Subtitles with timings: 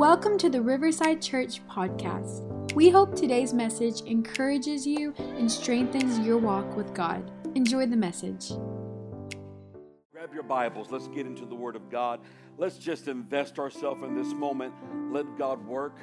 [0.00, 2.72] Welcome to the Riverside Church podcast.
[2.72, 7.30] We hope today's message encourages you and strengthens your walk with God.
[7.54, 8.48] Enjoy the message.
[10.10, 10.90] Grab your Bibles.
[10.90, 12.20] Let's get into the Word of God.
[12.56, 14.72] Let's just invest ourselves in this moment.
[15.12, 15.98] Let God work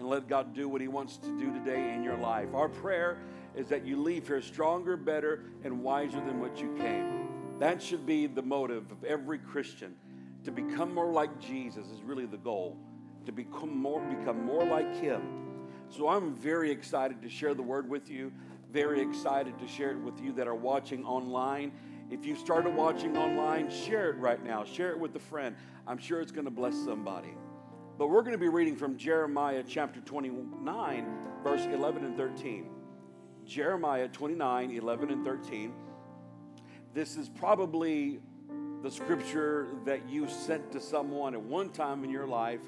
[0.00, 2.48] and let God do what He wants to do today in your life.
[2.54, 3.18] Our prayer
[3.54, 7.28] is that you leave here stronger, better, and wiser than what you came.
[7.60, 9.94] That should be the motive of every Christian.
[10.42, 12.76] To become more like Jesus is really the goal.
[13.28, 15.20] To become more, become more like Him.
[15.90, 18.32] So I'm very excited to share the word with you.
[18.72, 21.72] Very excited to share it with you that are watching online.
[22.10, 24.64] If you started watching online, share it right now.
[24.64, 25.54] Share it with a friend.
[25.86, 27.34] I'm sure it's going to bless somebody.
[27.98, 31.06] But we're going to be reading from Jeremiah chapter 29,
[31.44, 32.70] verse 11 and 13.
[33.44, 35.74] Jeremiah 29, 11 and 13.
[36.94, 38.20] This is probably
[38.82, 42.60] the scripture that you sent to someone at one time in your life,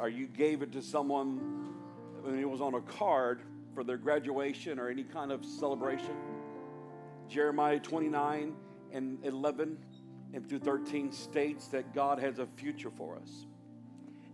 [0.00, 1.74] or you gave it to someone
[2.22, 3.42] when it was on a card
[3.74, 6.16] for their graduation or any kind of celebration.
[7.28, 8.54] Jeremiah 29
[8.92, 9.78] and 11
[10.32, 13.46] and through 13 states that God has a future for us.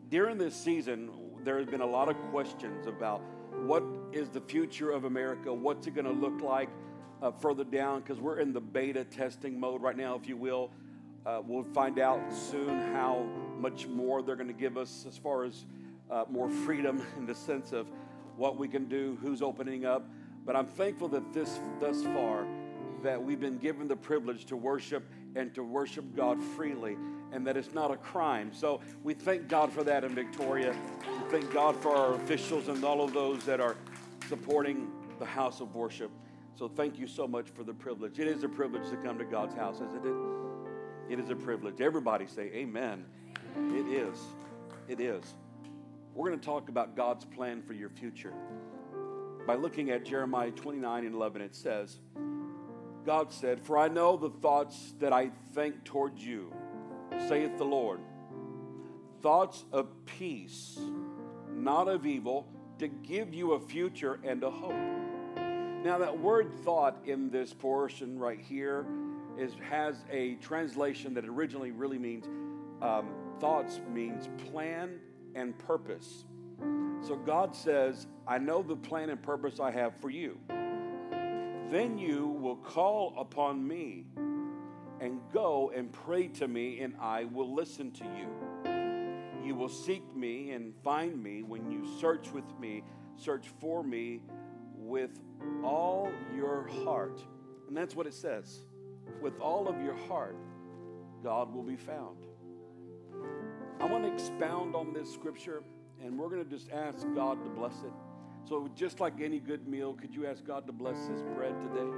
[0.08, 1.10] During this season,
[1.42, 3.20] there has been a lot of questions about
[3.64, 6.68] what is the future of America, what's it going to look like
[7.22, 10.70] uh, further down, because we're in the beta testing mode right now, if you will.
[11.26, 13.26] Uh, we'll find out soon how
[13.58, 15.64] much more they're going to give us as far as
[16.08, 17.88] uh, more freedom in the sense of
[18.36, 20.08] what we can do, who's opening up.
[20.44, 22.46] But I'm thankful that this thus far
[23.02, 25.02] that we've been given the privilege to worship
[25.34, 26.96] and to worship God freely
[27.32, 28.52] and that it's not a crime.
[28.54, 30.76] So we thank God for that in Victoria.
[31.24, 33.76] We thank God for our officials and all of those that are
[34.28, 36.12] supporting the house of worship.
[36.54, 38.20] So thank you so much for the privilege.
[38.20, 40.45] It is a privilege to come to God's house, isn't it?
[41.08, 41.80] It is a privilege.
[41.80, 43.04] Everybody say amen.
[43.56, 44.18] It is.
[44.88, 45.22] It is.
[46.14, 48.32] We're going to talk about God's plan for your future.
[49.46, 51.98] By looking at Jeremiah 29 and 11, it says,
[53.04, 56.52] God said, For I know the thoughts that I think toward you,
[57.28, 58.00] saith the Lord.
[59.22, 60.78] Thoughts of peace,
[61.52, 62.48] not of evil,
[62.78, 64.74] to give you a future and a hope.
[65.84, 68.84] Now, that word thought in this portion right here
[69.38, 72.26] is, has a translation that originally really means
[72.82, 73.08] um,
[73.40, 74.98] thoughts means plan
[75.34, 76.24] and purpose.
[77.06, 80.38] So God says, I know the plan and purpose I have for you.
[80.48, 84.06] Then you will call upon me
[85.00, 89.46] and go and pray to me, and I will listen to you.
[89.46, 92.82] You will seek me and find me when you search with me,
[93.16, 94.20] search for me
[94.74, 95.10] with
[95.62, 97.22] all your heart.
[97.68, 98.65] And that's what it says.
[99.20, 100.36] With all of your heart,
[101.22, 102.16] God will be found.
[103.80, 105.62] I want to expound on this scripture,
[106.02, 107.92] and we're going to just ask God to bless it.
[108.48, 111.90] So, just like any good meal, could you ask God to bless this bread today?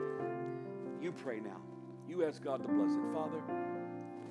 [1.01, 1.61] You pray now.
[2.09, 3.13] You ask God to bless it.
[3.13, 3.43] Father,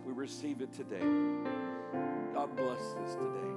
[0.06, 1.06] we receive it today.
[2.34, 3.54] God bless this today.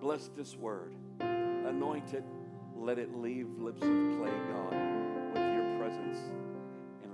[0.00, 0.94] Bless this word.
[1.20, 2.24] Anoint it.
[2.76, 4.93] Let it leave lips of clay, God,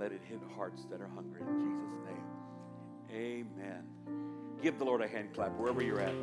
[0.00, 1.42] let it hit hearts that are hungry.
[1.42, 2.24] In Jesus' name.
[3.12, 3.84] Amen.
[4.62, 6.14] Give the Lord a hand clap wherever you're at.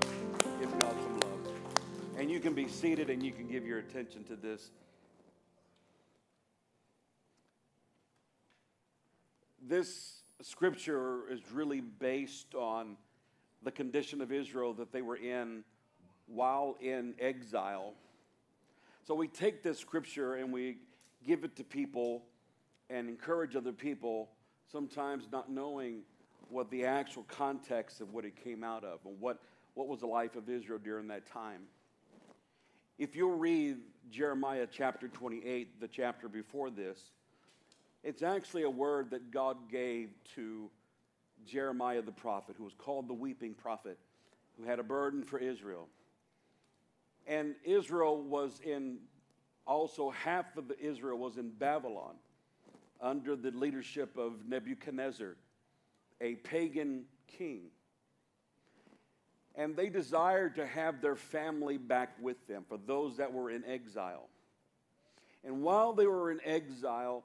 [0.60, 1.52] Give God some love.
[2.18, 4.72] And you can be seated and you can give your attention to this.
[9.62, 12.98] This scripture is really based on
[13.62, 15.64] the condition of Israel that they were in
[16.26, 17.94] while in exile.
[19.06, 20.78] So we take this scripture and we
[21.24, 22.24] give it to people
[22.90, 24.30] and encourage other people,
[24.72, 26.02] sometimes not knowing
[26.50, 29.40] what the actual context of what it came out of and what,
[29.74, 31.64] what was the life of Israel during that time.
[32.98, 33.78] If you'll read
[34.10, 37.12] Jeremiah chapter 28, the chapter before this,
[38.04, 40.70] it's actually a word that God gave to
[41.46, 43.98] Jeremiah the prophet, who was called the weeping prophet,
[44.58, 45.88] who had a burden for Israel.
[47.28, 49.00] And Israel was in,
[49.66, 52.16] also half of Israel was in Babylon
[53.02, 55.36] under the leadership of Nebuchadnezzar,
[56.22, 57.06] a pagan
[57.38, 57.64] king.
[59.56, 63.66] And they desired to have their family back with them for those that were in
[63.66, 64.30] exile.
[65.44, 67.24] And while they were in exile,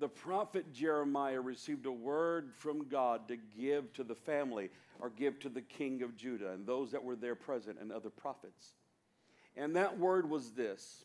[0.00, 5.38] the prophet Jeremiah received a word from God to give to the family or give
[5.40, 8.72] to the king of Judah and those that were there present and other prophets.
[9.56, 11.04] And that word was this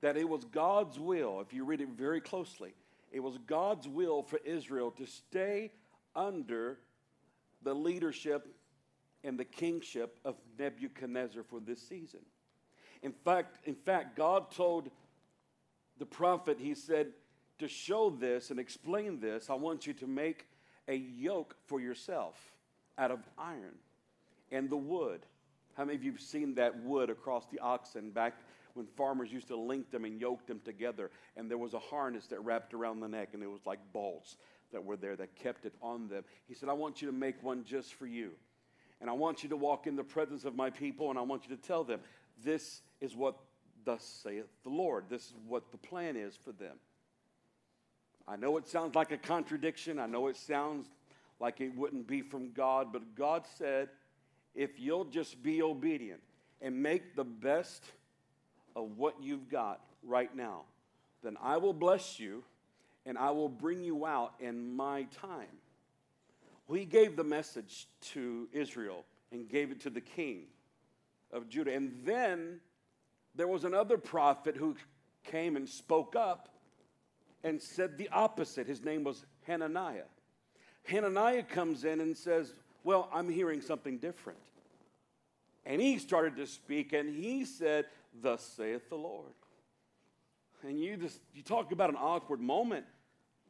[0.00, 2.74] that it was God's will, if you read it very closely,
[3.10, 5.72] it was God's will for Israel to stay
[6.14, 6.78] under
[7.62, 8.54] the leadership
[9.24, 12.20] and the kingship of Nebuchadnezzar for this season.
[13.02, 14.90] In fact, in fact, God told
[15.98, 17.08] the prophet, he said,
[17.58, 20.46] to show this and explain this, I want you to make
[20.86, 22.36] a yoke for yourself
[22.96, 23.74] out of iron
[24.52, 25.26] and the wood.
[25.74, 28.34] How many of you have seen that wood across the oxen back
[28.78, 31.10] when farmers used to link them and yoke them together?
[31.36, 34.36] And there was a harness that wrapped around the neck, and it was like bolts
[34.72, 36.24] that were there that kept it on them.
[36.46, 38.30] He said, I want you to make one just for you.
[39.00, 41.48] And I want you to walk in the presence of my people, and I want
[41.48, 42.00] you to tell them,
[42.42, 43.36] This is what
[43.84, 45.04] thus saith the Lord.
[45.08, 46.76] This is what the plan is for them.
[48.26, 49.98] I know it sounds like a contradiction.
[49.98, 50.86] I know it sounds
[51.40, 53.88] like it wouldn't be from God, but God said,
[54.54, 56.20] if you'll just be obedient
[56.60, 57.84] and make the best
[58.76, 60.62] of what you've got right now,
[61.22, 62.44] then I will bless you
[63.06, 65.46] and I will bring you out in my time.
[66.66, 70.42] Well, he gave the message to Israel and gave it to the king
[71.32, 71.74] of Judah.
[71.74, 72.60] And then
[73.34, 74.76] there was another prophet who
[75.24, 76.48] came and spoke up
[77.44, 78.66] and said the opposite.
[78.66, 80.04] His name was Hananiah.
[80.84, 82.54] Hananiah comes in and says,
[82.84, 84.38] Well, I'm hearing something different.
[85.64, 87.86] And he started to speak and he said,
[88.22, 89.32] Thus saith the Lord.
[90.66, 92.84] And you just you talk about an awkward moment.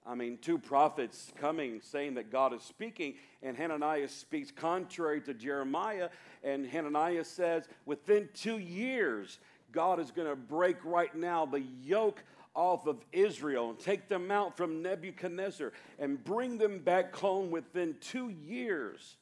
[0.07, 5.35] I mean, two prophets coming saying that God is speaking, and Hananiah speaks contrary to
[5.35, 6.09] Jeremiah.
[6.43, 9.39] And Hananiah says, within two years,
[9.71, 12.23] God is going to break right now the yoke
[12.55, 17.95] off of Israel and take them out from Nebuchadnezzar and bring them back home within
[18.01, 19.17] two years.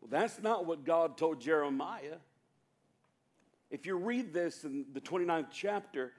[0.00, 2.16] Well, that's not what God told Jeremiah.
[3.72, 6.12] If you read this in the 29th chapter,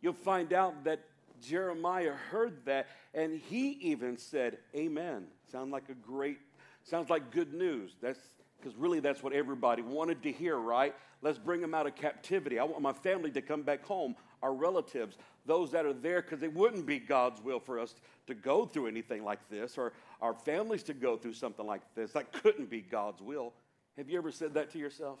[0.00, 1.00] you'll find out that
[1.42, 5.26] Jeremiah heard that and he even said, Amen.
[5.50, 6.38] Sound like a great,
[6.84, 7.96] sounds like good news.
[8.00, 8.20] That's
[8.58, 10.94] because really that's what everybody wanted to hear, right?
[11.20, 12.60] Let's bring them out of captivity.
[12.60, 15.16] I want my family to come back home, our relatives,
[15.46, 17.96] those that are there, because it wouldn't be God's will for us
[18.28, 22.12] to go through anything like this or our families to go through something like this.
[22.12, 23.52] That couldn't be God's will.
[23.96, 25.18] Have you ever said that to yourself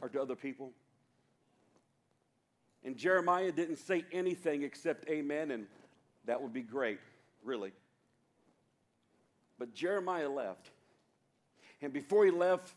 [0.00, 0.72] or to other people?
[2.84, 5.66] And Jeremiah didn't say anything except amen, and
[6.24, 6.98] that would be great,
[7.44, 7.72] really.
[9.58, 10.70] But Jeremiah left.
[11.80, 12.74] And before he left,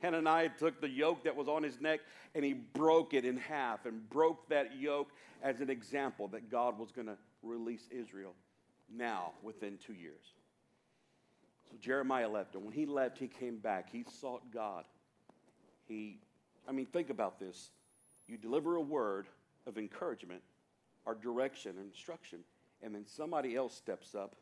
[0.00, 2.00] Hananiah took the yoke that was on his neck
[2.34, 5.10] and he broke it in half and broke that yoke
[5.42, 8.34] as an example that God was going to release Israel
[8.94, 10.34] now within two years.
[11.70, 13.90] So Jeremiah left, and when he left, he came back.
[13.90, 14.84] He sought God.
[15.88, 16.18] He,
[16.68, 17.70] I mean, think about this.
[18.26, 19.26] You deliver a word
[19.66, 20.42] of encouragement
[21.04, 22.40] or direction, and instruction,
[22.82, 24.34] and then somebody else steps up.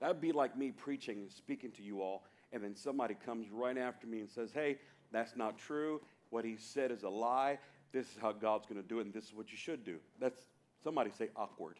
[0.00, 3.48] That would be like me preaching and speaking to you all, and then somebody comes
[3.50, 4.78] right after me and says, Hey,
[5.12, 6.00] that's not true.
[6.30, 7.58] What he said is a lie.
[7.92, 9.98] This is how God's going to do it, and this is what you should do.
[10.20, 10.40] That's
[10.82, 11.76] somebody say awkward.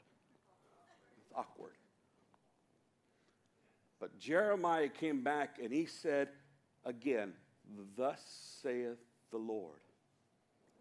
[1.21, 1.73] It's awkward.
[4.01, 6.29] But Jeremiah came back and he said
[6.85, 7.33] again,
[7.97, 8.21] Thus
[8.63, 8.99] saith
[9.31, 9.81] the Lord.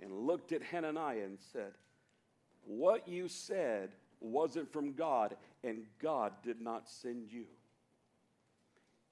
[0.02, 1.74] And looked at Hananiah and said,
[2.66, 3.90] What you said
[4.20, 7.46] wasn't from God, and God did not send you.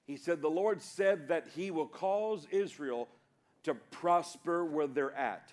[0.06, 3.08] He said, The Lord said that He will cause Israel
[3.64, 5.52] to prosper where they're at,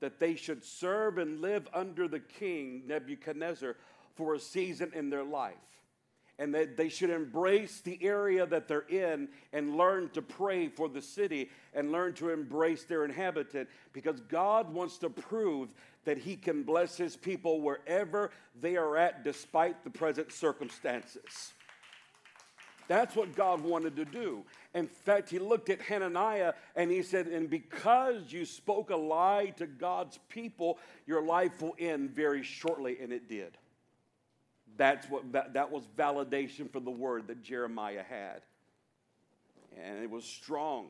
[0.00, 3.76] that they should serve and live under the king Nebuchadnezzar
[4.14, 5.54] for a season in their life.
[6.40, 10.88] And that they should embrace the area that they're in and learn to pray for
[10.88, 15.68] the city and learn to embrace their inhabitant because God wants to prove
[16.06, 21.52] that He can bless His people wherever they are at despite the present circumstances.
[22.90, 24.42] That's what God wanted to do.
[24.74, 29.52] In fact, he looked at Hananiah and he said, And because you spoke a lie
[29.58, 32.98] to God's people, your life will end very shortly.
[33.00, 33.56] And it did.
[34.80, 38.40] That's what, that, that was validation for the word that Jeremiah had.
[39.78, 40.86] And it was strong.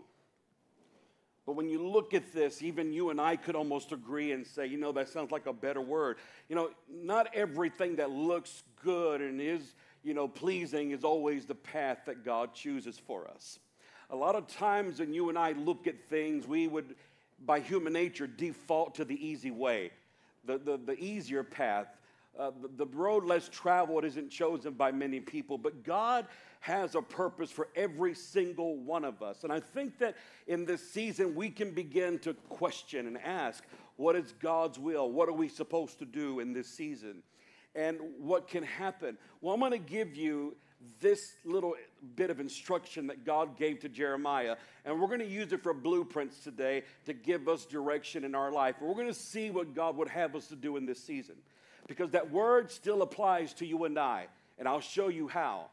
[1.44, 4.66] But when you look at this, even you and I could almost agree and say,
[4.66, 6.18] you know, that sounds like a better word.
[6.48, 11.54] You know, not everything that looks good and is you know, pleasing is always the
[11.54, 13.58] path that God chooses for us.
[14.10, 16.94] A lot of times when you and I look at things, we would,
[17.44, 19.90] by human nature, default to the easy way,
[20.44, 21.88] the, the, the easier path.
[22.38, 26.26] Uh, the, the road less traveled isn't chosen by many people, but God
[26.60, 29.44] has a purpose for every single one of us.
[29.44, 33.64] And I think that in this season, we can begin to question and ask,
[33.96, 35.10] what is God's will?
[35.10, 37.22] What are we supposed to do in this season?
[37.74, 39.16] and what can happen.
[39.40, 40.56] Well, I'm going to give you
[41.00, 41.74] this little
[42.16, 44.56] bit of instruction that God gave to Jeremiah.
[44.84, 48.50] And we're going to use it for blueprints today to give us direction in our
[48.50, 48.76] life.
[48.80, 51.36] We're going to see what God would have us to do in this season
[51.88, 54.26] because that word still applies to you and I.
[54.58, 55.66] And I'll show you how.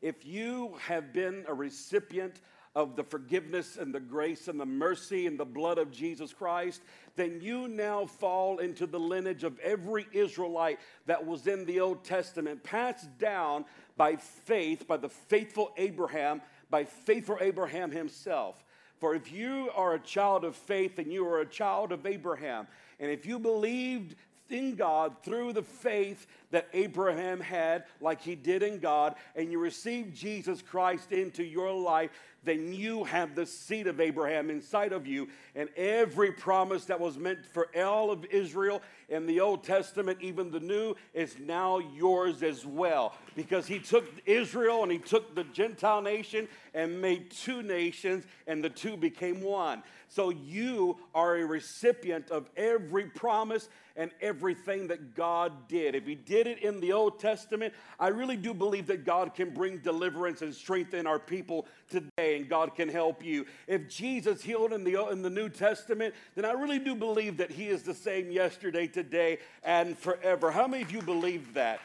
[0.00, 2.40] If you have been a recipient
[2.76, 6.82] of the forgiveness and the grace and the mercy and the blood of Jesus Christ,
[7.16, 12.04] then you now fall into the lineage of every Israelite that was in the Old
[12.04, 13.64] Testament, passed down
[13.96, 16.40] by faith, by the faithful Abraham,
[16.70, 18.62] by faithful Abraham himself.
[18.98, 22.66] For if you are a child of faith and you are a child of Abraham,
[23.00, 24.16] and if you believed
[24.50, 29.58] in God through the faith that Abraham had, like he did in God, and you
[29.58, 32.10] receive Jesus Christ into your life,
[32.44, 35.28] then you have the seed of Abraham inside of you.
[35.54, 40.50] And every promise that was meant for all of Israel in the Old Testament, even
[40.50, 43.14] the New, is now yours as well.
[43.34, 48.62] Because he took Israel and he took the Gentile nation and made two nations, and
[48.62, 49.82] the two became one.
[50.08, 55.94] So you are a recipient of every promise and everything that God did.
[55.94, 59.50] If He did it in the Old Testament, I really do believe that God can
[59.50, 63.46] bring deliverance and strengthen our people today, and God can help you.
[63.66, 67.50] If Jesus healed in the, in the New Testament, then I really do believe that
[67.50, 70.50] He is the same yesterday, today, and forever.
[70.50, 71.80] How many of you believe that?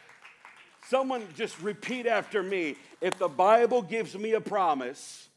[0.88, 2.76] Someone just repeat after me.
[3.02, 5.30] If the Bible gives me a promise,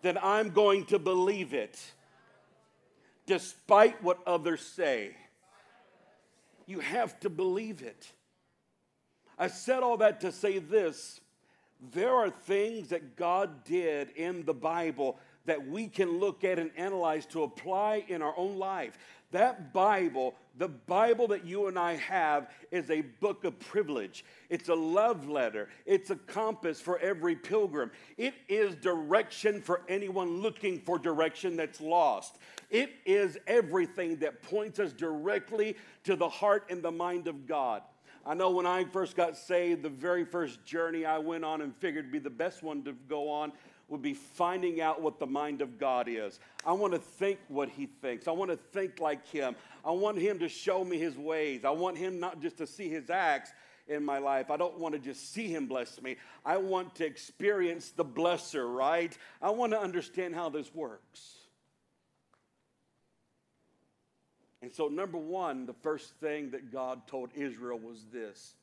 [0.00, 1.78] then I'm going to believe it
[3.26, 5.16] despite what others say.
[6.66, 8.12] You have to believe it.
[9.38, 11.20] I said all that to say this
[11.92, 16.70] there are things that God did in the Bible that we can look at and
[16.76, 18.96] analyze to apply in our own life.
[19.32, 24.24] That Bible, the Bible that you and I have, is a book of privilege.
[24.50, 25.68] It's a love letter.
[25.86, 27.90] It's a compass for every pilgrim.
[28.18, 32.36] It is direction for anyone looking for direction that's lost.
[32.70, 37.82] It is everything that points us directly to the heart and the mind of God.
[38.24, 41.74] I know when I first got saved, the very first journey I went on and
[41.76, 43.52] figured to be the best one to go on
[43.88, 46.40] would be finding out what the mind of God is.
[46.64, 48.26] I want to think what He thinks.
[48.26, 49.54] I want to think like Him.
[49.84, 51.64] I want Him to show me His ways.
[51.64, 53.52] I want Him not just to see His acts
[53.88, 54.50] in my life.
[54.50, 56.16] I don't want to just see Him bless me.
[56.44, 59.16] I want to experience the blesser, right?
[59.40, 61.36] I want to understand how this works.
[64.62, 68.54] And so, number one, the first thing that God told Israel was this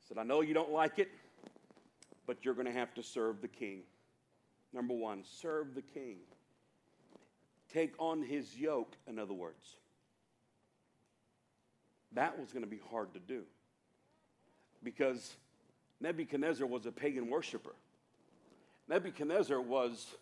[0.00, 1.10] He said, I know you don't like it,
[2.26, 3.82] but you're going to have to serve the king.
[4.72, 6.18] Number one, serve the king.
[7.72, 9.76] Take on his yoke, in other words.
[12.12, 13.42] That was going to be hard to do
[14.82, 15.36] because
[16.00, 17.74] Nebuchadnezzar was a pagan worshiper.
[18.88, 20.14] Nebuchadnezzar was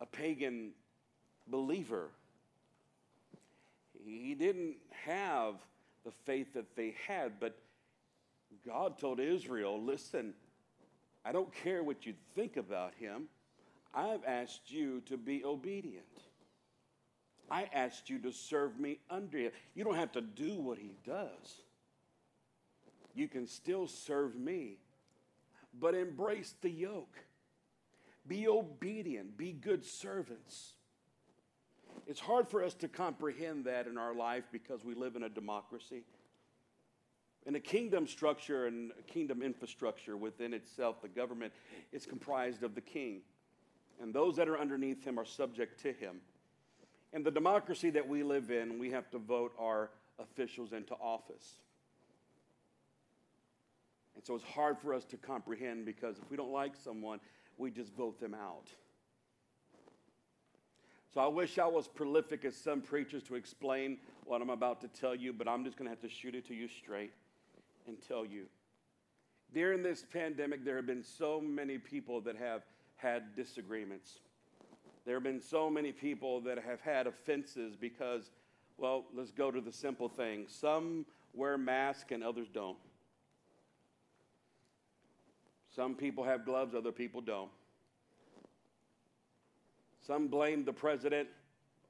[0.00, 0.70] a pagan
[1.46, 2.08] believer.
[4.04, 5.54] He didn't have
[6.04, 7.56] the faith that they had, but
[8.66, 10.34] God told Israel, listen,
[11.24, 13.28] I don't care what you think about him.
[13.94, 16.04] I've asked you to be obedient.
[17.50, 19.52] I asked you to serve me under him.
[19.74, 21.62] You don't have to do what he does.
[23.14, 24.78] You can still serve me,
[25.78, 27.16] but embrace the yoke.
[28.26, 30.72] Be obedient, be good servants.
[32.06, 35.28] It's hard for us to comprehend that in our life because we live in a
[35.28, 36.02] democracy.
[37.46, 41.52] In a kingdom structure and kingdom infrastructure within itself, the government
[41.92, 43.20] is comprised of the king.
[44.00, 46.20] And those that are underneath him are subject to him.
[47.12, 51.56] In the democracy that we live in, we have to vote our officials into office.
[54.14, 57.20] And so it's hard for us to comprehend because if we don't like someone,
[57.58, 58.68] we just vote them out.
[61.12, 64.88] So I wish I was prolific as some preachers to explain what I'm about to
[64.88, 67.12] tell you, but I'm just going to have to shoot it to you straight
[67.86, 68.46] and tell you.
[69.52, 72.62] During this pandemic, there have been so many people that have
[72.96, 74.18] had disagreements.
[75.04, 78.30] There have been so many people that have had offenses because,
[78.78, 80.46] well, let's go to the simple thing.
[80.48, 82.78] Some wear masks and others don't.
[85.74, 87.50] Some people have gloves, other people don't.
[90.06, 91.28] Some blame the president,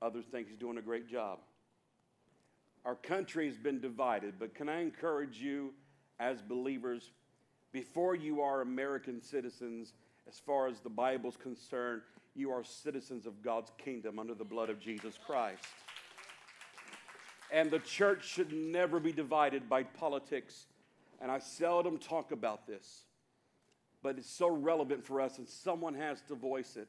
[0.00, 1.38] others think he's doing a great job.
[2.84, 5.72] Our country has been divided, but can I encourage you
[6.18, 7.10] as believers,
[7.72, 9.94] before you are American citizens,
[10.28, 12.02] as far as the Bible's concerned,
[12.34, 15.64] you are citizens of God's kingdom under the blood of Jesus Christ.
[17.52, 20.66] And the church should never be divided by politics
[21.20, 23.04] And I seldom talk about this,
[24.02, 26.88] but it's so relevant for us, and someone has to voice it.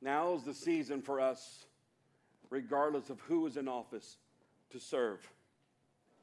[0.00, 1.64] Now is the season for us,
[2.50, 4.18] regardless of who is in office,
[4.70, 5.28] to serve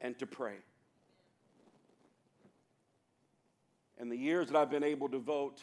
[0.00, 0.54] and to pray.
[4.00, 5.60] In the years that I've been able to vote,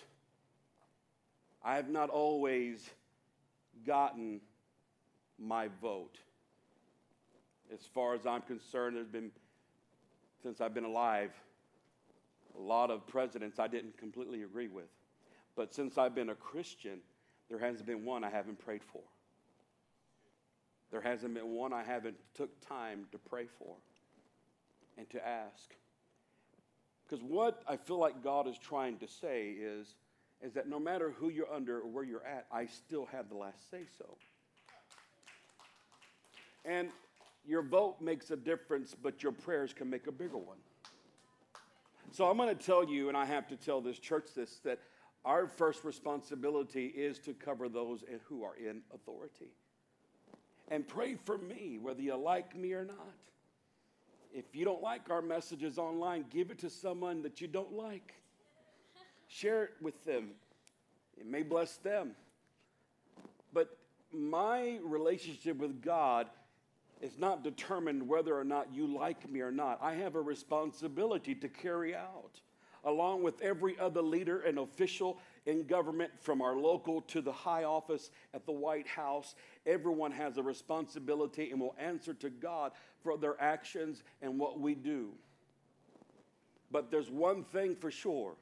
[1.64, 2.90] I have not always
[3.86, 4.42] gotten
[5.38, 6.18] my vote.
[7.74, 9.32] As far as I'm concerned, there's been,
[10.42, 11.32] since I've been alive,
[12.58, 14.90] a lot of presidents I didn't completely agree with.
[15.56, 17.00] But since I've been a Christian,
[17.50, 19.02] there hasn't been one I haven't prayed for.
[20.92, 23.76] There hasn't been one I haven't took time to pray for
[24.98, 25.74] and to ask.
[27.12, 29.96] Because what I feel like God is trying to say is,
[30.41, 33.36] is that no matter who you're under or where you're at, I still have the
[33.36, 34.15] last say so.
[36.63, 36.88] And
[37.46, 40.60] your vote makes a difference, but your prayers can make a bigger one.
[42.12, 44.80] So I'm going to tell you, and I have to tell this church this, that
[45.25, 49.51] our first responsibility is to cover those who are in authority.
[50.70, 53.31] And pray for me, whether you like me or not.
[54.34, 58.14] If you don't like our messages online, give it to someone that you don't like.
[59.28, 60.32] Share it with them.
[61.18, 62.12] It may bless them.
[63.54, 63.78] But
[64.12, 66.28] my relationship with God
[67.02, 69.80] is not determined whether or not you like me or not.
[69.82, 72.40] I have a responsibility to carry out,
[72.84, 77.64] along with every other leader and official in government, from our local to the high
[77.64, 79.36] office at the White House.
[79.66, 82.72] Everyone has a responsibility and will answer to God
[83.04, 85.10] for their actions and what we do.
[86.72, 88.36] But there's one thing for sure.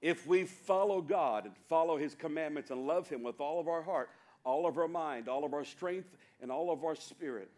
[0.00, 3.82] If we follow God and follow His commandments and love Him with all of our
[3.82, 4.10] heart,
[4.44, 7.50] all of our mind, all of our strength, and all of our spirit,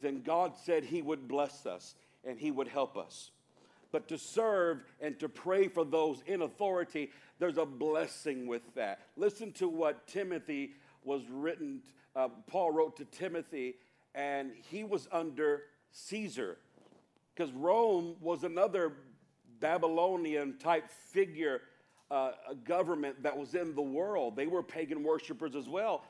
[0.00, 1.94] then God said He would bless us
[2.24, 3.30] and He would help us.
[3.92, 9.00] But to serve and to pray for those in authority, there's a blessing with that.
[9.16, 10.72] Listen to what Timothy
[11.04, 11.80] was written,
[12.14, 13.76] uh, Paul wrote to Timothy,
[14.14, 16.58] and he was under Caesar.
[17.34, 18.92] Because Rome was another
[19.60, 21.62] Babylonian type figure,
[22.10, 22.32] uh,
[22.64, 24.36] government that was in the world.
[24.36, 26.04] They were pagan worshipers as well.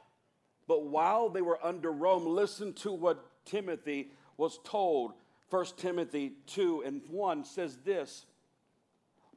[0.67, 5.13] But while they were under Rome, listen to what Timothy was told.
[5.51, 8.27] 1 Timothy 2 and 1 says this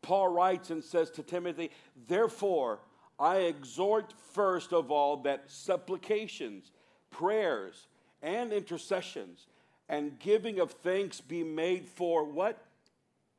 [0.01, 1.71] Paul writes and says to Timothy,
[2.07, 2.79] Therefore,
[3.19, 6.71] I exhort first of all that supplications,
[7.09, 7.87] prayers,
[8.21, 9.47] and intercessions
[9.89, 12.65] and giving of thanks be made for what?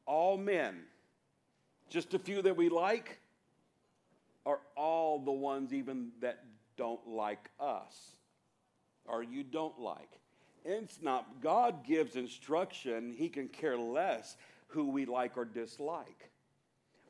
[0.07, 0.83] All men.
[1.89, 3.19] Just a few that we like,
[4.45, 6.45] or all the ones even that
[6.77, 8.15] don't like us
[9.07, 10.21] or you don't like.
[10.65, 14.37] It's not, God gives instruction, He can care less
[14.69, 16.31] who we like or dislike.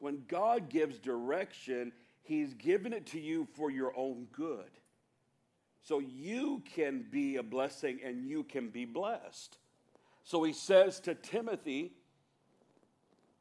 [0.00, 4.70] When God gives direction, He's given it to you for your own good.
[5.82, 9.58] So you can be a blessing and you can be blessed.
[10.24, 11.92] So he says to Timothy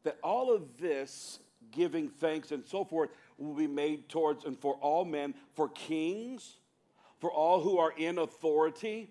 [0.03, 1.39] that all of this
[1.71, 6.57] giving thanks and so forth will be made towards and for all men, for kings,
[7.19, 9.09] for all who are in authority,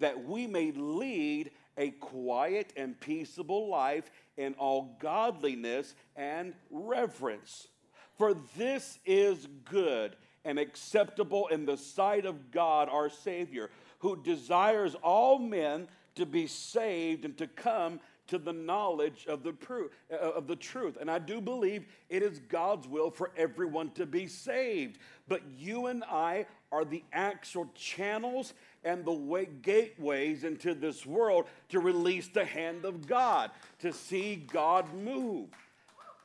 [0.00, 7.68] that we may lead a quiet and peaceable life in all godliness and reverence.
[8.16, 14.94] For this is good and acceptable in the sight of God our Savior, who desires
[15.02, 20.16] all men to be saved and to come to the knowledge of the, pru- uh,
[20.16, 20.98] of the truth.
[21.00, 24.98] And I do believe it is God's will for everyone to be saved.
[25.28, 28.52] But you and I are the actual channels
[28.84, 34.36] and the way, gateways into this world to release the hand of God, to see
[34.36, 35.48] God move.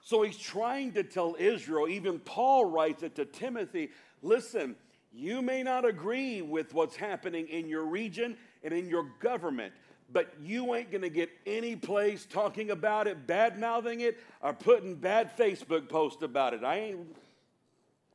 [0.02, 3.90] So he's trying to tell Israel, even Paul writes it to Timothy
[4.24, 4.76] listen,
[5.14, 9.74] you may not agree with what's happening in your region and in your government,
[10.12, 14.96] but you ain't gonna get any place talking about it, bad mouthing it, or putting
[14.96, 16.64] bad Facebook posts about it.
[16.64, 17.16] I ain't,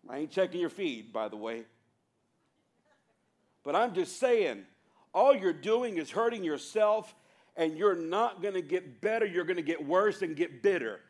[0.08, 1.64] I ain't checking your feed, by the way.
[3.64, 4.64] But I'm just saying,
[5.12, 7.14] all you're doing is hurting yourself,
[7.56, 11.00] and you're not gonna get better, you're gonna get worse and get bitter.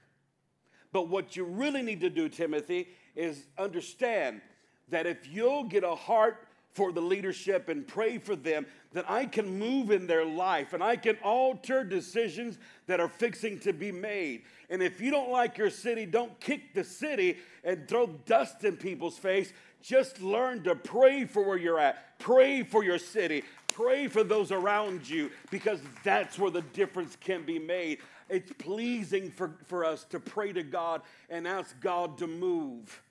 [0.92, 4.40] But what you really need to do, Timothy, is understand
[4.88, 6.47] that if you'll get a heart
[6.78, 10.82] for the leadership and pray for them, that I can move in their life and
[10.82, 14.42] I can alter decisions that are fixing to be made.
[14.70, 18.76] And if you don't like your city, don't kick the city and throw dust in
[18.76, 19.52] people's face.
[19.82, 23.42] Just learn to pray for where you're at, pray for your city,
[23.74, 27.98] pray for those around you, because that's where the difference can be made.
[28.28, 33.02] it's pleasing for, for us to pray to God and ask God to move.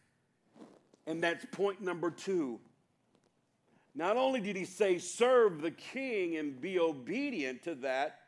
[1.06, 2.62] And that's point number two.
[3.98, 8.20] Not only did he say, serve the king and be obedient to that,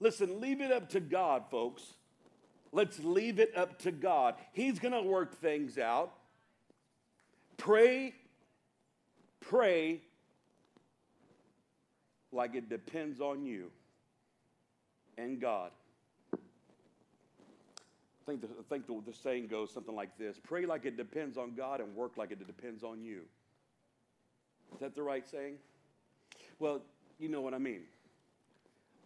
[0.00, 1.84] listen, leave it up to God, folks.
[2.72, 4.34] Let's leave it up to God.
[4.52, 6.12] He's going to work things out.
[7.56, 8.14] Pray,
[9.40, 10.00] pray
[12.32, 13.70] like it depends on you
[15.16, 15.70] and God.
[16.34, 16.38] I
[18.26, 21.38] think, the, I think the, the saying goes something like this pray like it depends
[21.38, 23.20] on God and work like it depends on you.
[24.72, 25.56] Is that the right saying?
[26.58, 26.80] Well,
[27.18, 27.82] you know what I mean.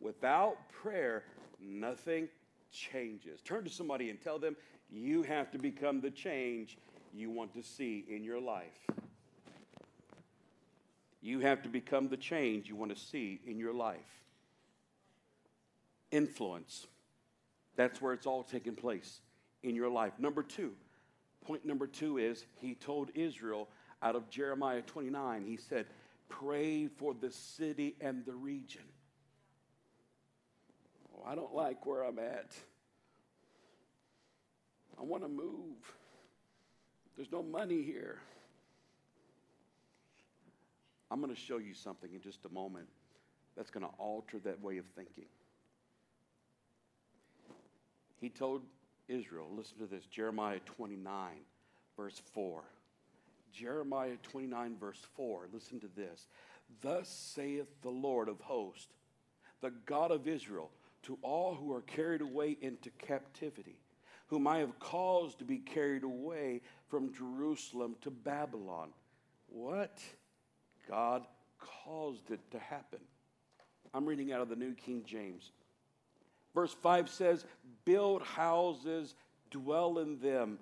[0.01, 1.25] Without prayer,
[1.61, 2.29] nothing
[2.71, 3.41] changes.
[3.43, 4.57] Turn to somebody and tell them
[4.91, 6.79] you have to become the change
[7.15, 8.87] you want to see in your life.
[11.21, 13.99] You have to become the change you want to see in your life.
[16.11, 16.87] Influence.
[17.77, 19.21] That's where it's all taking place
[19.63, 20.13] in your life.
[20.19, 20.73] Number two,
[21.45, 23.69] point number two is he told Israel
[24.03, 25.87] out of Jeremiah 29, he said,
[26.29, 28.83] Pray for the city and the region.
[31.15, 32.55] Oh, I don't like where I'm at.
[34.99, 35.77] I want to move.
[37.17, 38.19] There's no money here.
[41.11, 42.89] I'm going to show you something in just a moment
[43.57, 45.25] that's going to alter that way of thinking.
[48.21, 48.63] He told
[49.09, 51.31] Israel, listen to this Jeremiah 29,
[51.97, 52.63] verse 4.
[53.53, 55.49] Jeremiah 29, verse 4.
[55.53, 56.27] Listen to this.
[56.83, 58.89] Thus saith the Lord of hosts,
[59.61, 60.71] the God of Israel,
[61.05, 63.79] to all who are carried away into captivity,
[64.27, 68.91] whom I have caused to be carried away from Jerusalem to Babylon.
[69.49, 69.99] What?
[70.89, 71.25] God
[71.59, 73.01] caused it to happen.
[73.95, 75.53] I'm reading out of the New King James.
[76.55, 77.45] Verse 5 says,
[77.85, 79.15] Build houses,
[79.51, 80.59] dwell in them.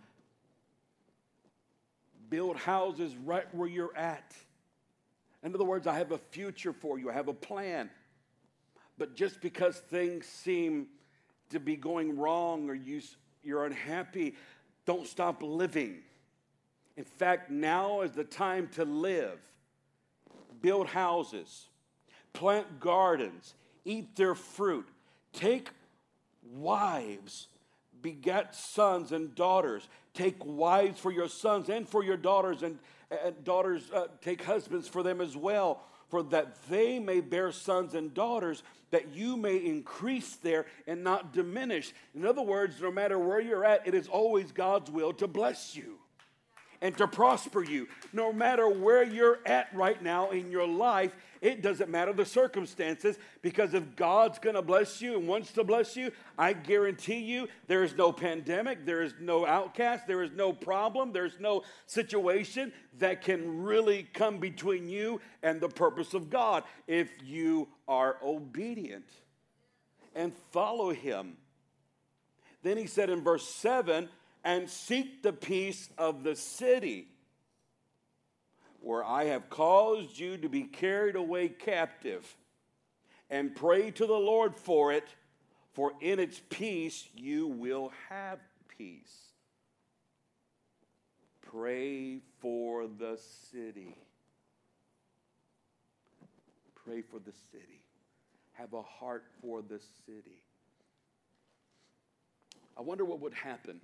[2.28, 4.34] Build houses right where you're at.
[5.42, 7.90] In other words, I have a future for you, I have a plan.
[8.98, 10.86] But just because things seem
[11.50, 13.00] to be going wrong or you,
[13.42, 14.34] you're unhappy,
[14.86, 15.98] don't stop living.
[16.96, 19.38] In fact, now is the time to live
[20.62, 21.68] build houses,
[22.32, 24.88] plant gardens, eat their fruit,
[25.32, 25.70] take
[26.42, 27.48] wives,
[28.02, 32.78] beget sons and daughters, take wives for your sons and for your daughters, and,
[33.24, 37.94] and daughters uh, take husbands for them as well, for that they may bear sons
[37.94, 41.92] and daughters, that you may increase there and not diminish.
[42.14, 45.76] In other words, no matter where you're at, it is always God's will to bless
[45.76, 45.95] you
[46.80, 47.88] and to prosper you.
[48.12, 53.18] No matter where you're at right now in your life, it doesn't matter the circumstances
[53.42, 57.48] because if God's going to bless you and wants to bless you, I guarantee you
[57.66, 62.72] there is no pandemic, there is no outcast, there is no problem, there's no situation
[62.98, 69.08] that can really come between you and the purpose of God if you are obedient
[70.14, 71.36] and follow Him.
[72.62, 74.08] Then he said in verse 7
[74.46, 77.08] and seek the peace of the city
[78.80, 82.36] where I have caused you to be carried away captive,
[83.28, 85.08] and pray to the Lord for it,
[85.72, 88.38] for in its peace you will have
[88.78, 89.32] peace.
[91.42, 93.18] Pray for the
[93.50, 93.96] city.
[96.84, 97.82] Pray for the city.
[98.52, 100.40] Have a heart for the city.
[102.78, 103.80] I wonder what would happen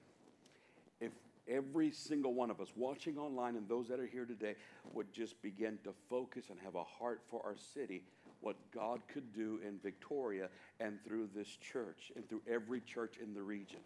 [1.52, 4.54] every single one of us watching online and those that are here today
[4.92, 8.02] would just begin to focus and have a heart for our city,
[8.40, 10.48] what God could do in Victoria
[10.80, 13.80] and through this church and through every church in the region.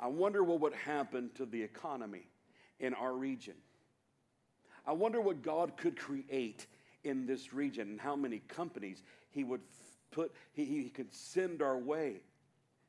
[0.00, 2.26] I wonder what would happen to the economy
[2.80, 3.54] in our region.
[4.86, 6.66] I wonder what God could create
[7.04, 9.60] in this region and how many companies He would
[10.10, 12.22] put, He, he could send our way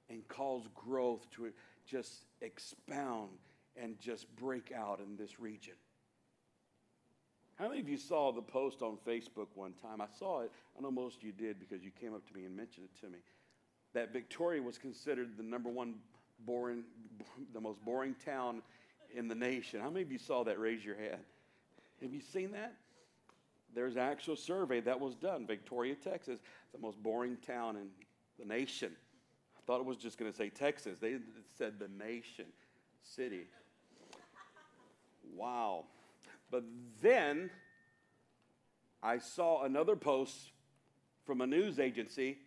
[0.09, 1.51] and cause growth to
[1.85, 3.29] just expound
[3.75, 5.73] and just break out in this region.
[7.55, 10.01] How many of you saw the post on Facebook one time?
[10.01, 10.51] I saw it.
[10.77, 12.99] I know most of you did because you came up to me and mentioned it
[13.05, 13.19] to me.
[13.93, 15.95] That Victoria was considered the number one
[16.45, 16.83] boring,
[17.53, 18.61] the most boring town
[19.15, 19.79] in the nation.
[19.79, 20.59] How many of you saw that?
[20.59, 21.21] Raise your hand.
[22.01, 22.73] Have you seen that?
[23.75, 25.45] There's an actual survey that was done.
[25.47, 26.39] Victoria, Texas,
[26.73, 27.87] the most boring town in
[28.39, 28.91] the nation.
[29.65, 30.99] Thought it was just going to say Texas.
[30.99, 31.17] They
[31.57, 32.45] said the nation,
[33.01, 33.47] city.
[35.35, 35.85] Wow.
[36.51, 36.63] But
[37.01, 37.49] then
[39.01, 40.51] I saw another post
[41.25, 42.37] from a news agency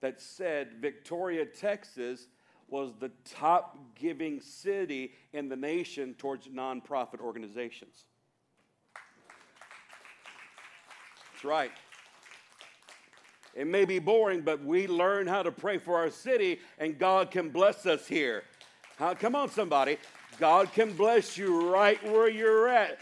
[0.00, 2.28] that said Victoria, Texas
[2.68, 8.04] was the top giving city in the nation towards nonprofit organizations.
[11.32, 11.70] That's right.
[13.56, 17.30] It may be boring, but we learn how to pray for our city, and God
[17.30, 18.44] can bless us here.
[19.18, 19.96] Come on, somebody.
[20.38, 22.98] God can bless you right where you're at.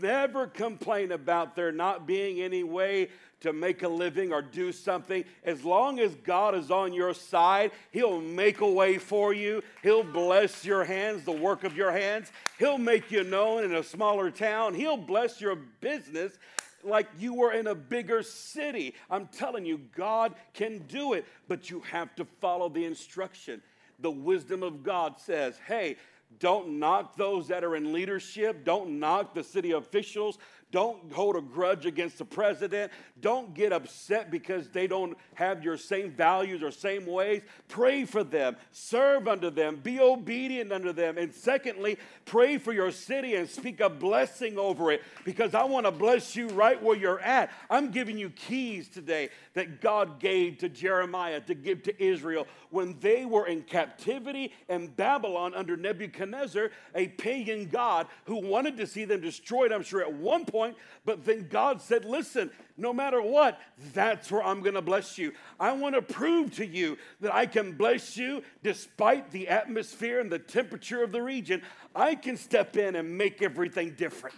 [0.00, 5.24] Never complain about there not being any way to make a living or do something.
[5.44, 9.62] As long as God is on your side, He'll make a way for you.
[9.82, 12.30] He'll bless your hands, the work of your hands.
[12.58, 14.74] He'll make you known in a smaller town.
[14.74, 16.38] He'll bless your business
[16.84, 18.94] like you were in a bigger city.
[19.10, 23.62] I'm telling you, God can do it, but you have to follow the instruction.
[24.00, 25.96] The wisdom of God says, hey,
[26.38, 28.64] don't knock those that are in leadership.
[28.64, 30.38] Don't knock the city officials.
[30.72, 32.90] Don't hold a grudge against the president.
[33.20, 37.42] Don't get upset because they don't have your same values or same ways.
[37.68, 41.18] Pray for them, serve unto them, be obedient unto them.
[41.18, 45.84] And secondly, pray for your city and speak a blessing over it because I want
[45.84, 47.50] to bless you right where you're at.
[47.68, 52.96] I'm giving you keys today that God gave to Jeremiah to give to Israel when
[53.00, 59.04] they were in captivity in Babylon under Nebuchadnezzar, a pagan god who wanted to see
[59.04, 63.20] them destroyed, I'm sure, at one point point, but then God said, Listen, no matter
[63.20, 63.60] what,
[63.92, 65.32] that's where I'm going to bless you.
[65.58, 70.30] I want to prove to you that I can bless you despite the atmosphere and
[70.30, 71.62] the temperature of the region.
[71.94, 74.36] I can step in and make everything different.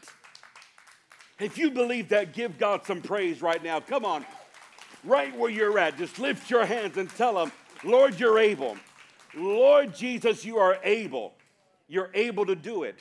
[1.39, 3.81] If you believe that, give God some praise right now.
[3.81, 4.25] Come on,
[5.03, 8.77] right where you're at, just lift your hands and tell Him, Lord, you're able.
[9.37, 11.35] Lord Jesus, you are able.
[11.89, 12.99] You're able to do it.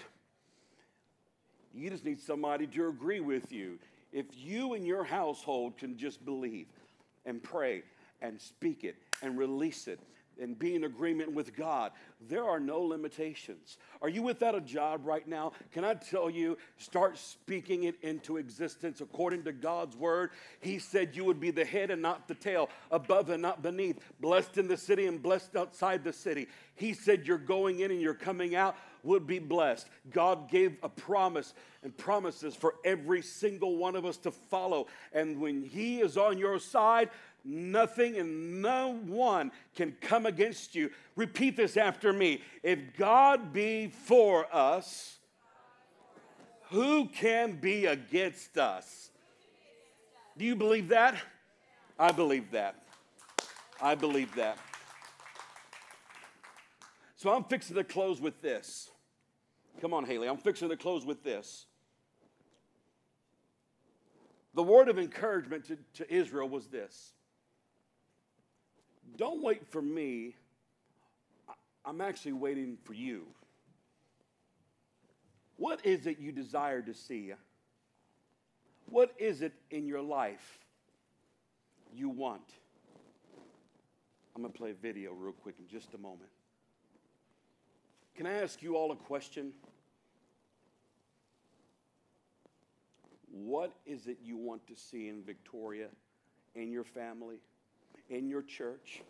[1.73, 3.79] You just need somebody to agree with you.
[4.11, 6.67] If you and your household can just believe
[7.25, 7.83] and pray
[8.21, 9.99] and speak it and release it
[10.41, 11.91] and be in agreement with God,
[12.27, 13.77] there are no limitations.
[14.01, 15.51] Are you without a job right now?
[15.71, 20.31] Can I tell you, start speaking it into existence according to God's word?
[20.59, 23.99] He said you would be the head and not the tail, above and not beneath,
[24.19, 26.47] blessed in the city and blessed outside the city.
[26.75, 29.87] He said you're going in and you're coming out would be blessed.
[30.11, 34.87] God gave a promise and promises for every single one of us to follow.
[35.11, 37.09] And when He is on your side,
[37.43, 40.89] nothing and no one can come against you.
[41.15, 42.41] Repeat this after me.
[42.63, 45.17] If God be for us,
[46.69, 49.11] who can be against us?
[50.37, 51.15] Do you believe that?
[51.99, 52.75] I believe that.
[53.81, 54.57] I believe that.
[57.15, 58.89] So I'm fixing to close with this.
[59.81, 60.27] Come on, Haley.
[60.27, 61.65] I'm fixing to close with this.
[64.53, 67.13] The word of encouragement to, to Israel was this
[69.17, 70.35] Don't wait for me,
[71.85, 73.25] I'm actually waiting for you.
[75.57, 77.33] What is it you desire to see?
[78.87, 80.59] What is it in your life
[81.93, 82.41] you want?
[84.35, 86.29] I'm going to play a video real quick in just a moment.
[88.15, 89.53] Can I ask you all a question?
[93.31, 95.87] What is it you want to see in Victoria,
[96.53, 97.37] in your family,
[98.09, 99.01] in your church?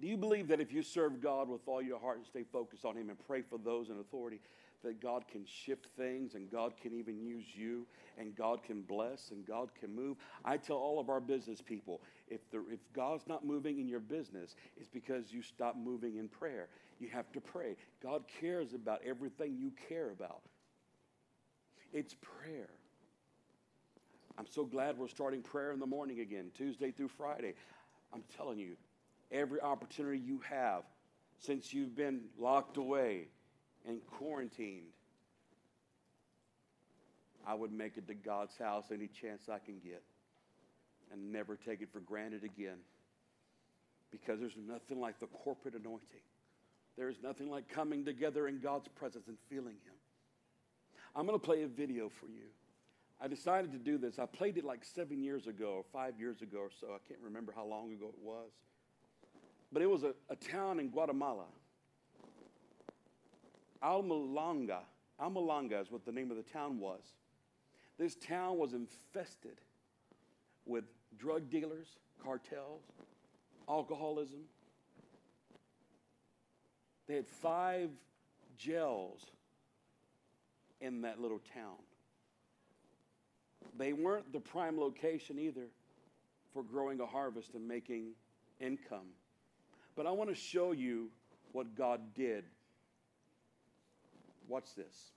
[0.00, 2.84] Do you believe that if you serve God with all your heart and stay focused
[2.84, 4.40] on Him and pray for those in authority,
[4.82, 7.86] that God can shift things and God can even use you
[8.18, 10.16] and God can bless and God can move.
[10.44, 14.56] I tell all of our business people if, if God's not moving in your business,
[14.76, 16.68] it's because you stop moving in prayer.
[16.98, 17.76] You have to pray.
[18.02, 20.42] God cares about everything you care about.
[21.92, 22.70] It's prayer.
[24.38, 27.54] I'm so glad we're starting prayer in the morning again, Tuesday through Friday.
[28.14, 28.76] I'm telling you,
[29.30, 30.84] every opportunity you have
[31.38, 33.26] since you've been locked away,
[33.86, 34.92] and quarantined,
[37.46, 40.02] I would make it to God's house any chance I can get
[41.12, 42.78] and never take it for granted again.
[44.10, 46.22] Because there's nothing like the corporate anointing.
[46.96, 49.94] There's nothing like coming together in God's presence and feeling Him.
[51.16, 52.48] I'm going to play a video for you.
[53.20, 54.18] I decided to do this.
[54.18, 56.88] I played it like seven years ago or five years ago or so.
[56.88, 58.50] I can't remember how long ago it was.
[59.72, 61.46] But it was a, a town in Guatemala
[63.82, 64.80] Almolonga.
[65.20, 67.02] Almolonga is what the name of the town was.
[67.98, 69.60] This town was infested
[70.66, 70.84] with
[71.18, 71.86] drug dealers,
[72.22, 72.82] cartels,
[73.68, 74.40] alcoholism.
[77.08, 77.90] They had five
[78.56, 79.20] jails
[80.80, 81.76] in that little town.
[83.78, 85.66] They weren't the prime location either
[86.52, 88.12] for growing a harvest and making
[88.60, 89.08] income.
[89.96, 91.10] But I want to show you
[91.52, 92.44] what God did.
[94.52, 95.12] Watch this.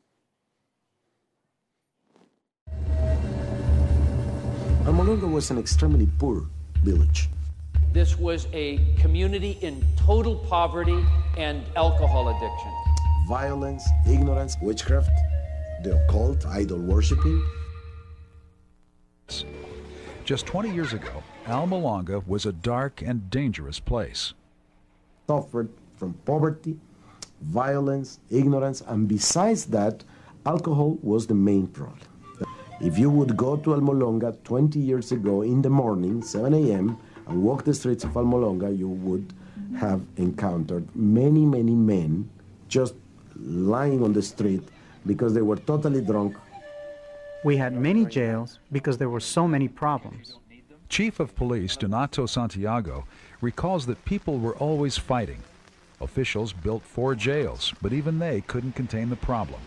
[4.86, 6.46] Almolonga was an extremely poor
[6.84, 7.28] village.
[7.92, 11.04] This was a community in total poverty
[11.38, 12.72] and alcohol addiction.
[13.28, 15.12] Violence, ignorance, witchcraft,
[15.84, 17.46] the occult, idol worshiping.
[20.24, 24.34] Just 20 years ago, Almolonga was a dark and dangerous place.
[25.28, 25.68] Suffered
[25.98, 26.80] from poverty,
[27.42, 30.04] violence, ignorance, and besides that,
[30.46, 32.00] alcohol was the main problem.
[32.82, 37.42] If you would go to Almolonga 20 years ago in the morning, 7 a.m., and
[37.42, 39.34] walk the streets of Almolonga, you would
[39.80, 42.30] have encountered many, many men
[42.68, 42.94] just
[43.36, 44.62] lying on the street
[45.06, 46.36] because they were totally drunk.
[47.44, 50.38] We had many jails because there were so many problems.
[50.90, 53.06] Chief of Police Donato Santiago
[53.42, 55.42] recalls that people were always fighting.
[56.02, 59.60] Officials built four jails, but even they couldn't contain the problem.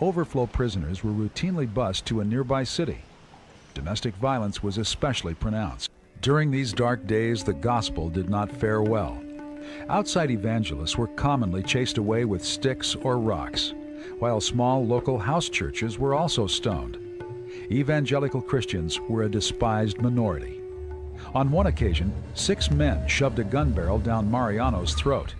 [0.00, 2.98] Overflow prisoners were routinely bused to a nearby city.
[3.74, 5.90] Domestic violence was especially pronounced.
[6.20, 9.22] During these dark days, the gospel did not fare well.
[9.88, 13.74] Outside evangelists were commonly chased away with sticks or rocks,
[14.18, 16.98] while small local house churches were also stoned.
[17.70, 20.60] Evangelical Christians were a despised minority.
[21.34, 25.34] On one occasion, six men shoved a gun barrel down Mariano's throat.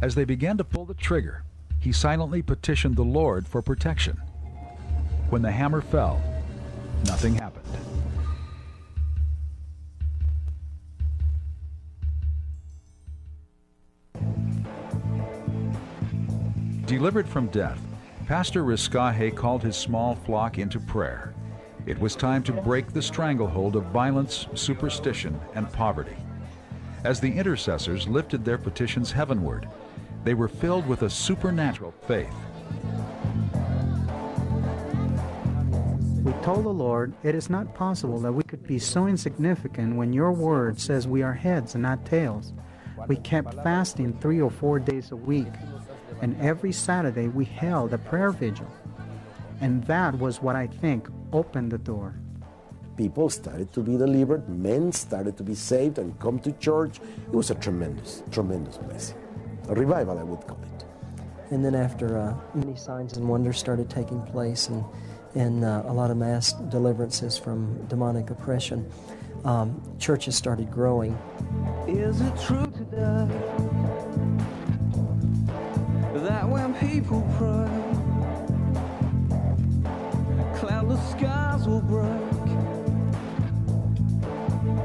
[0.00, 1.44] As they began to pull the trigger,
[1.78, 4.16] he silently petitioned the Lord for protection.
[5.30, 6.22] When the hammer fell,
[7.06, 7.64] nothing happened.
[16.86, 17.80] Delivered from death,
[18.26, 21.34] Pastor Riscajché called his small flock into prayer.
[21.86, 26.16] It was time to break the stranglehold of violence, superstition, and poverty.
[27.04, 29.68] As the intercessors lifted their petitions heavenward,
[30.24, 32.34] they were filled with a supernatural faith.
[36.24, 40.14] We told the Lord, It is not possible that we could be so insignificant when
[40.14, 42.54] your word says we are heads and not tails.
[43.06, 45.52] We kept fasting three or four days a week,
[46.22, 48.68] and every Saturday we held a prayer vigil.
[49.60, 52.14] And that was what I think opened the door.
[52.96, 57.00] People started to be delivered, men started to be saved and come to church.
[57.26, 59.23] It was a tremendous, tremendous blessing.
[59.68, 60.84] A revival, I would call it.
[61.50, 64.84] And then after uh, many signs and wonders started taking place and,
[65.34, 68.90] and uh, a lot of mass deliverances from demonic oppression,
[69.44, 71.16] um, churches started growing.
[71.86, 73.28] Is it true today
[76.14, 77.68] that when people pray,
[80.58, 82.20] cloudless skies will break,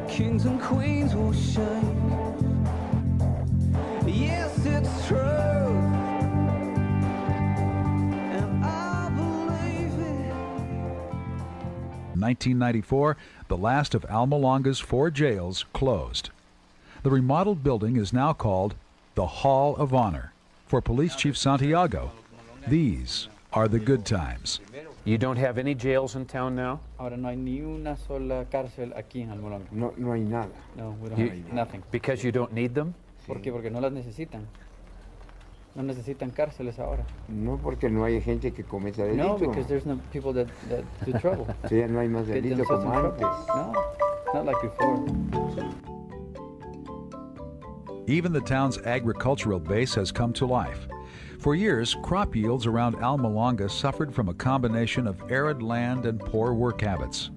[0.09, 1.98] kings and queens will shake?
[12.19, 16.29] 1994, the last of Almolonga's four jails closed.
[17.03, 18.75] The remodeled building is now called
[19.15, 20.34] the Hall of Honor.
[20.67, 22.12] For Police Chief Santiago,
[22.67, 24.60] these are the good times.
[25.05, 26.82] You don't have any jails in town now?
[26.99, 29.65] Ahora no hay ni una sola cárcel aquí en Almolonga.
[29.71, 30.49] No, no hay nada.
[30.75, 31.82] No, we don't You- have nothing.
[31.91, 32.93] Because you don't need them?
[33.25, 33.51] ¿Por qué?
[33.51, 34.45] Porque no las necesitan.
[35.75, 37.05] No necesitan cárceles ahora.
[37.27, 39.39] No porque no hay gente que cometa No, delito.
[39.51, 41.47] because there's no people that, that do trouble.
[41.69, 43.21] Sí, ya no hay más Get delito como antes.
[43.21, 43.73] No,
[44.34, 45.05] not like before.
[48.08, 50.88] Even the town's agricultural base has come to life.
[51.39, 56.53] For years, crop yields around Almolonga suffered from a combination of arid land and poor
[56.53, 57.29] work habits.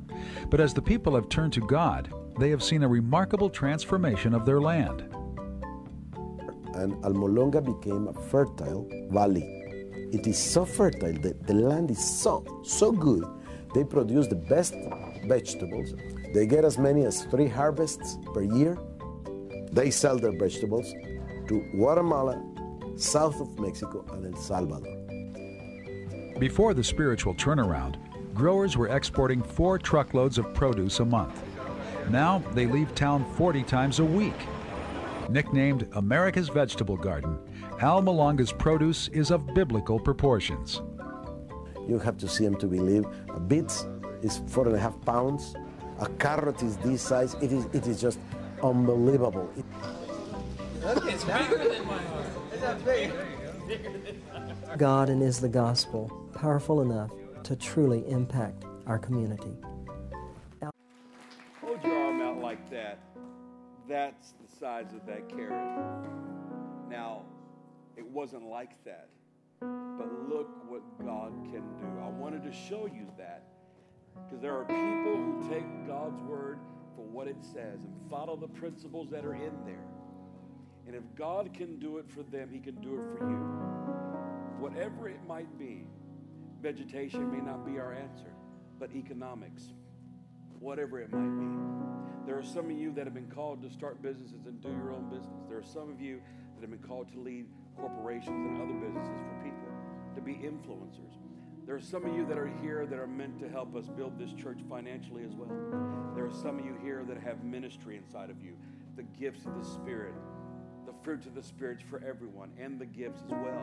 [0.48, 4.46] But as the people have turned to God, they have seen a remarkable transformation of
[4.46, 5.04] their land.
[6.74, 9.62] And Almolonga became a fertile valley.
[10.12, 13.24] It is so fertile, the, the land is so, so good.
[13.74, 14.74] They produce the best
[15.26, 15.94] vegetables.
[16.34, 18.78] They get as many as three harvests per year.
[19.72, 20.92] They sell their vegetables
[21.48, 22.42] to Guatemala,
[22.96, 24.98] south of Mexico, and El Salvador.
[26.38, 27.96] Before the spiritual turnaround,
[28.34, 31.42] growers were exporting four truckloads of produce a month.
[32.10, 34.34] Now they leave town 40 times a week.
[35.28, 37.38] Nicknamed America's Vegetable Garden,
[37.80, 40.82] Almolonga's produce is of biblical proportions.
[41.88, 43.04] You have to see them to believe.
[43.34, 43.72] A beet
[44.22, 45.54] is four and a half pounds.
[46.00, 47.34] A carrot is this size.
[47.40, 48.18] It is, it is just
[48.62, 49.50] unbelievable.
[49.56, 49.64] It-
[54.76, 57.10] God and is the gospel powerful enough
[57.44, 59.52] to truly impact our community?
[61.60, 62.98] Hold your arm out like that.
[63.88, 66.06] That's size of that carrot.
[66.88, 67.22] Now,
[67.96, 69.08] it wasn't like that.
[69.58, 72.00] But look what God can do.
[72.00, 73.42] I wanted to show you that
[74.14, 76.60] because there are people who take God's word
[76.94, 79.88] for what it says and follow the principles that are in there.
[80.86, 83.36] And if God can do it for them, He can do it for you.
[84.60, 85.88] Whatever it might be,
[86.60, 88.32] vegetation may not be our answer,
[88.78, 89.72] but economics,
[90.60, 92.01] whatever it might be.
[92.26, 94.92] There are some of you that have been called to start businesses and do your
[94.92, 95.42] own business.
[95.48, 96.20] There are some of you
[96.54, 97.46] that have been called to lead
[97.76, 99.68] corporations and other businesses for people,
[100.14, 101.18] to be influencers.
[101.66, 104.18] There are some of you that are here that are meant to help us build
[104.18, 105.48] this church financially as well.
[106.14, 108.56] There are some of you here that have ministry inside of you,
[108.96, 110.14] the gifts of the Spirit,
[110.86, 113.62] the fruits of the Spirit for everyone, and the gifts as well.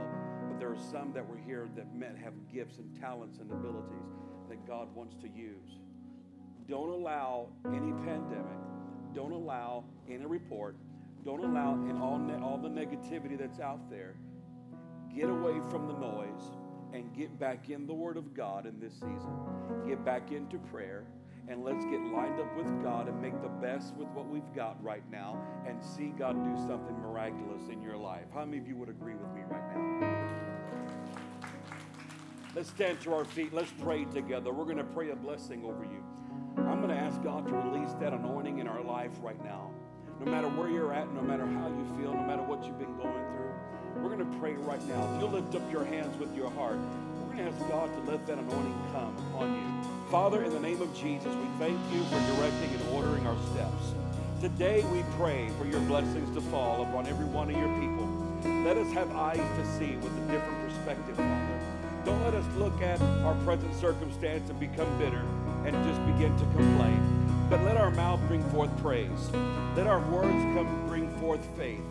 [0.49, 4.09] But there are some that were here that meant have gifts and talents and abilities
[4.49, 5.79] that God wants to use.
[6.69, 8.48] Don't allow any pandemic,
[9.29, 10.75] don't allow any report,
[11.23, 14.15] don't allow in all, ne- all the negativity that's out there.
[15.15, 16.51] Get away from the noise
[16.93, 19.31] and get back in the Word of God in this season.
[19.87, 21.05] Get back into prayer
[21.47, 24.81] and let's get lined up with God and make the best with what we've got
[24.83, 28.25] right now and see God do something miraculous in your life.
[28.33, 30.39] How many of you would agree with me right now?
[32.55, 33.53] Let's stand to our feet.
[33.53, 34.51] Let's pray together.
[34.51, 36.03] We're going to pray a blessing over you.
[37.23, 39.71] God to release that anointing in our life right now.
[40.19, 42.95] No matter where you're at, no matter how you feel, no matter what you've been
[42.97, 45.13] going through, we're going to pray right now.
[45.13, 46.77] If you'll lift up your hands with your heart,
[47.19, 49.89] we're going to ask God to let that anointing come upon you.
[50.09, 53.93] Father, in the name of Jesus, we thank you for directing and ordering our steps.
[54.41, 58.07] Today we pray for your blessings to fall upon every one of your people.
[58.63, 61.59] Let us have eyes to see with a different perspective, Father.
[62.05, 65.23] Don't let us look at our present circumstance and become bitter
[65.65, 66.98] and just begin to complain.
[67.49, 69.31] But let our mouth bring forth praise.
[69.75, 71.81] Let our words come bring forth faith.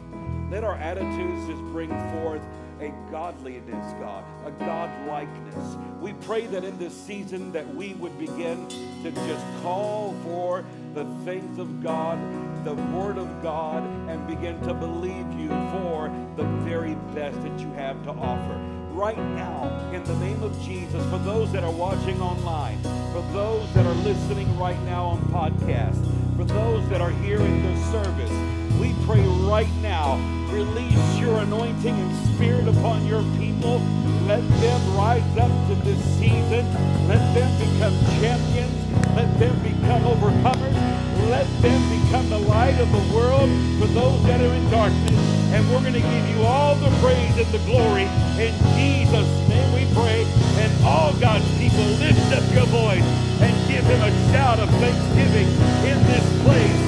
[0.53, 2.43] Let our attitudes just bring forth
[2.81, 6.01] a godliness, God, a godlikeness.
[6.01, 11.05] We pray that in this season that we would begin to just call for the
[11.25, 12.19] things of God,
[12.65, 17.73] the Word of God, and begin to believe you for the very best that you
[17.73, 18.78] have to offer.
[18.99, 22.83] Right now, in the name of Jesus, for those that are watching online,
[23.13, 26.05] for those that are listening right now on podcast,
[26.37, 28.33] for those that are here in the service,
[28.81, 30.17] we pray right now,
[30.51, 33.79] release your anointing and spirit upon your people.
[34.27, 36.67] Let them rise up to this season.
[37.07, 39.15] Let them become champions.
[39.15, 41.31] Let them become overcomers.
[41.31, 45.38] Let them become the light of the world for those that are in darkness.
[45.53, 48.05] And we're going to give you all the praise and the glory.
[48.37, 50.25] In Jesus' name we pray.
[50.61, 53.05] And all God's people lift up your voice
[53.41, 55.49] and give him a shout of thanksgiving
[55.89, 56.81] in this place.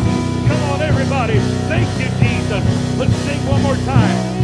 [0.48, 1.38] Come on, everybody.
[1.68, 2.98] Thank you, Jesus.
[2.98, 4.40] Let's sing one more time.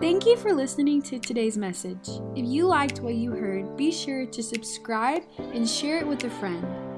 [0.00, 2.08] Thank you for listening to today's message.
[2.34, 6.30] If you liked what you heard, be sure to subscribe and share it with a
[6.30, 6.66] friend.